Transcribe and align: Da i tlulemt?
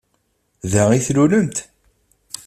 Da 0.71 0.83
i 0.97 0.99
tlulemt? 1.05 1.57